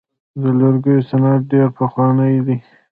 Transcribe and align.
د 0.41 0.43
لرګیو 0.59 1.05
صنعت 1.09 1.41
ډیر 1.51 1.67
پخوانی 1.77 2.35
دی. 2.45 2.57